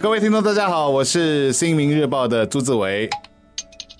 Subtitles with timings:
[0.00, 3.10] 各位听众，大家好，我是新民日报的朱志伟。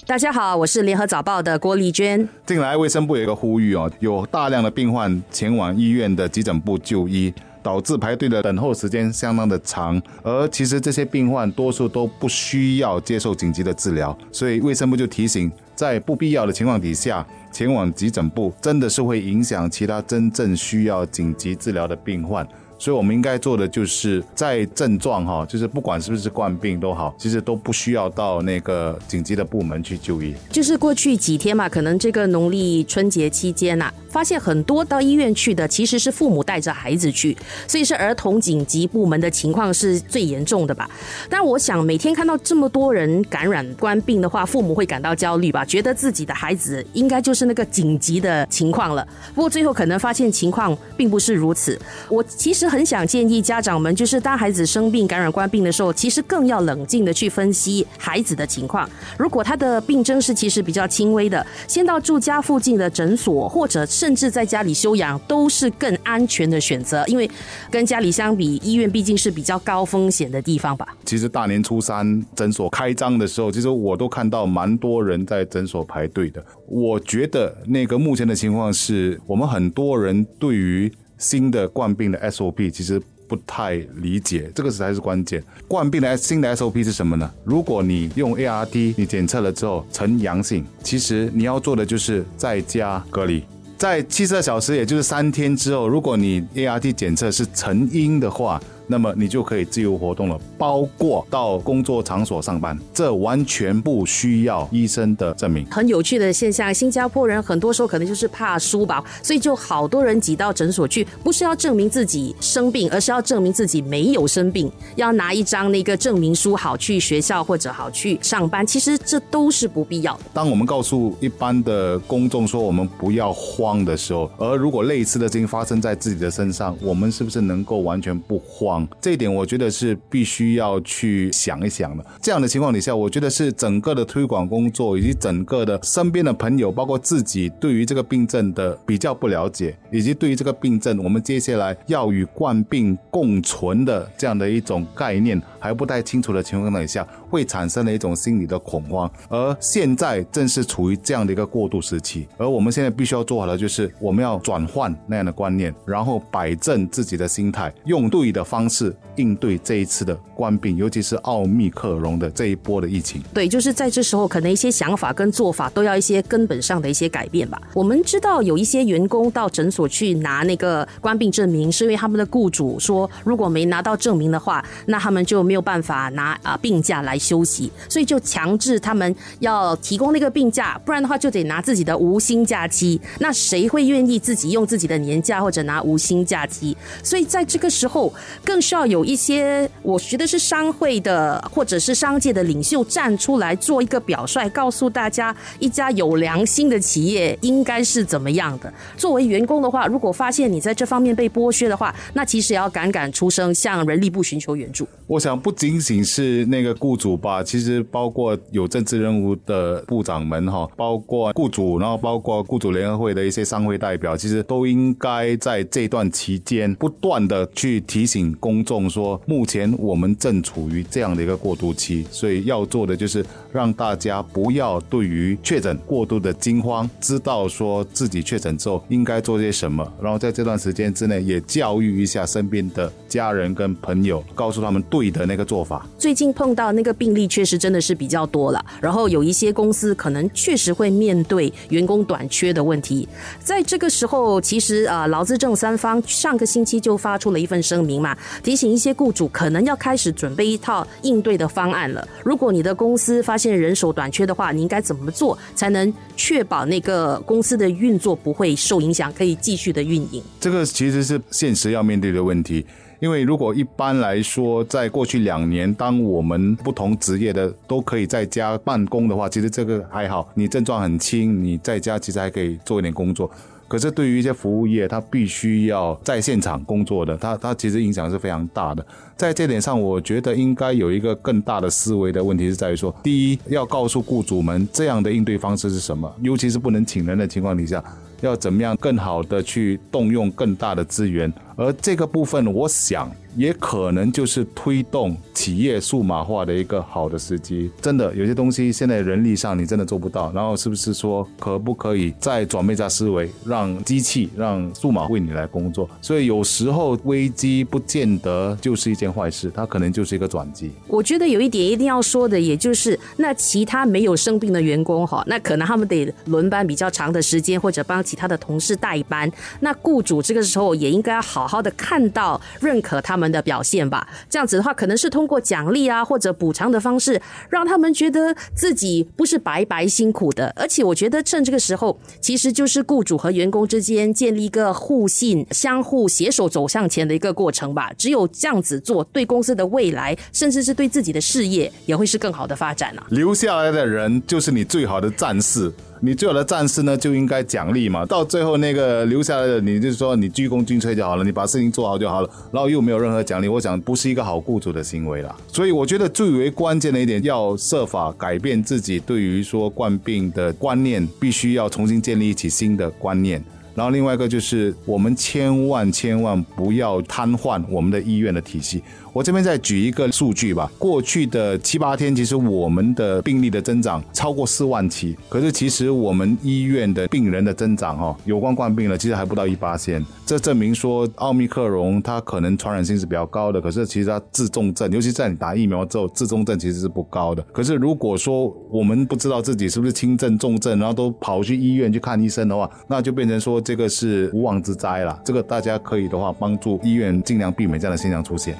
[0.06, 2.26] 大家好，我是联合早报的郭丽娟。
[2.46, 10.00] 近来卫生部有一个呼吁哦，有大量的病患前往医院的急诊部就医，导致排队的等候时间相当的长。
[10.22, 22.46] 而其实这些病患多数都不需要接受紧急的治疗，所以卫生部就提醒，在不必要的情况底下前往急诊部，真的是会影响其他真正需要紧急治疗的病患。
[22.78, 30.32] 所以，我们应该做的就是在症状哈，就是不管是不是冠病都好，其实都不需要到那个紧急的部门去就医。
[30.52, 40.88] 就是过去几天嘛，可能这个农历春节期间呐，发现很多到医院去的其实是父母带着孩子去，所以是儿童紧急部门的情况是最严重的吧。
[41.28, 49.04] 但我想每天看到这么多人感染冠病的话，父母会感到焦虑吧，觉得自己的孩子应该就是那个紧急的情况了。
[49.34, 51.76] 不过最后可能发现情况并不是如此。
[52.08, 52.67] 我其实。
[52.68, 58.88] 很想建议家长们，就是当孩子生病、感染冠病的时候，其实更要冷静的去分析孩子的情况。
[59.18, 67.04] 如果他的病症是其实比较轻微的，先到住家附近的诊所，或者甚至在家里休养，都是更安全的选择。
[67.06, 67.30] 因为
[67.70, 70.96] 跟家里相比，医院毕竟是比较高风险的地方吧。
[71.04, 76.44] 其实大年初三诊所开张的时候，其实我都看到蛮多人在诊所排队的。
[76.66, 80.92] 我觉得那个目前的情况是我们很多人对于。
[81.18, 85.42] 新的冠病的 SOP 其实不太理解，这个才是关键。
[85.66, 87.30] 冠病的新的 SOP 是什么呢？
[87.44, 93.42] 如果你用 ART，你检测了之后呈阳性，其实你要做的就是在家隔离，
[93.76, 98.62] 在七十二小时，也就是三天之后，如果你 ART 检测是呈阴的话。
[98.88, 105.64] 那么你就可以自由活动了，包括到工作场所上班，这完全不需要医生的证明。
[105.70, 118.66] 很有趣的现象，新加坡人很多时候可能就是怕输吧，所以就好多人挤到诊所去，不是要证明自己生病，而是要证明自己没有生病，要拿一张那个证明书，好去学校或者好去上班。
[118.66, 120.20] 其实这都是不必要的。
[120.32, 128.77] 当我们告诉一般的公众说我们不要慌的时候，而如果类似的事情发生在自己的身上，我们是不是能够完全不慌？
[129.00, 132.04] 这一点我觉得是必须要去想一想的。
[132.20, 149.10] 这样的情况底下，我觉得是整个的推广工作以及整个的身边的朋友，包括自己对于这个病症的比较不了解，以及对于这个病症我们接下来要与冠病共存的这样的一种概念还不太清楚的情况底下，会产生了一种心理的恐慌。
[149.28, 158.94] 而现在正是处于这样的一个过渡时期，而我们现在必须要做好的就是我们要转换那样的观念，然后摆正自己的心态，用对的方式。
[159.18, 167.60] 应对这一次的冠病，尤其是奥密克戎的这一波的疫情，对，就是在这时候，可能一些想法跟做法都要一些根本上的一些改变吧。
[167.74, 183.00] 我们知道有一些员工到诊所去拿那个冠病证明，是因为他们的雇主说，如果没拿到证明的话，那他们就没有办法拿啊病假来休息，所以就强制他们要提供那个病假，不然的话就得拿自己的无薪假期。
[183.18, 186.76] 那谁会愿意自己用自己的年假或者拿无薪假期？
[187.02, 188.12] 所以在这个时候，
[188.44, 189.08] 更需要有。
[189.08, 198.70] 一些我觉得是商会的或者是商界的领袖站出来做一个表率，告诉大家一家有良心的企业应该是怎么样的。
[198.98, 204.86] 作为员工的话，如果发现你在这方面被剥削的话，那其实也要敢敢出声，向人力部寻求援助。
[205.06, 218.88] 我想不仅仅是那个雇主吧，其实包括有政治任务的部长们哈，包括雇主，然后包括雇主联合会的一些商会代表，其实都应该在这段期间不断的去提醒公众。
[218.88, 235.86] 说目前我们正处于这样的一个过渡期，所以要做的就是让大家不要对于确诊过度的惊慌，知道说自己确诊之后应该做些什么，然后在这段时间之内也教育一下身边的家人跟朋友，告诉他们对的那个做法。
[235.96, 243.08] 最近碰到那个病例确实真的是比较多了，然后有一些公司可能确实会面对员工短缺的问题。
[243.38, 248.88] 在这个时候，其实啊，劳资政三方上个星期就发出了一份声明嘛，提醒一些。
[248.98, 252.08] 雇主可能要开始准备一套应对的方案了。
[252.24, 260.20] 如果你的公司发现人手短缺的话，你应该怎么做才能确保那个公司的运作不会受影响，可以继续的运营？
[260.40, 262.66] 这个其实是现实要面对的问题。
[263.00, 273.30] 因为如果一般来说，在过去两年，当我们不同职业的都可以在家办公的话，其实这个还好，你症状很轻，你在家其实还可以做一点工作。
[273.68, 278.84] 可是对于一些服务业，他必须要在现场工作的，他他其实影响是非常大的。
[279.14, 287.82] 在这点上，我觉得应该有一个更大的思维的问题是在于说，第一要告诉雇主们这样的应对方式是什么，尤其是不能请人的情况底下。
[288.20, 291.32] 要怎么样更好的去动用更大的资源。
[291.58, 297.68] 而这个部分，我想也可能就是推动企业数码化的一个好的时机。
[297.82, 305.90] 真的，有些东西现在人力上你真的做不到，然后是不是说可不可以再转变一下思维，让机器、让数码为你来工作？
[306.00, 310.70] 所以有时候危机不见得就是一件坏事，它可能就是一个转机。
[310.86, 319.28] 我觉得有一点一定要说的，也就是那其他没有生病的员工哈，那可能他们得轮班比较长的时间，或者帮其他的同事代班。
[319.58, 321.47] 那雇主这个时候也应该好。
[321.48, 330.52] 好的看到认可他们的表现吧，这样子的话，可能是通过奖励啊或者补偿的方式，让他们觉得自己不是白白辛苦的。
[330.54, 337.90] 而且我觉得趁这个时候，其实就是雇主和员工之间建立一个互信、相互携手走向前的一个过程吧。
[337.96, 343.06] 只有这样子做，对公司的未来，甚至是对自己的事业，也会是更好的发展啊。
[343.10, 345.72] 留下来的人就是你最好的战士。
[346.00, 348.06] 你最好的战士呢，就应该奖励嘛。
[348.06, 355.36] 到最后那个留下来的，你就说你鞠躬尽瘁就好了，你把事情做好就好了，然后又没有任何奖励，我想不是一个好雇主的行为啦。
[355.48, 363.42] 所以我觉得最为关键的一点，要设法改变自己对于说冠病的观念，必须要重新建立起新的观念。
[363.78, 368.82] 然后另外一个就是，我们千万千万不要瘫痪我们的医院的体系。
[369.12, 387.42] 我这边再举一个数据吧，过去的七八天，其实我们的病例的增长超过四万起，可是其实我们医院的病人的增长，哈，有关冠病的其实还不到一八千，这证明说奥密克戎它可能传染性是比较高的，可是其实它治重症，尤其在你打疫苗之后，治重症其实是不高的。
[387.52, 395.20] 可是如果说我们不知道自己是不是轻症、重症，然后都跑去医院去看医生的话，那就变成说这个是无妄之灾了。
[395.22, 398.56] 这个大家可以的话，帮助医院尽量避免这样的现象出现。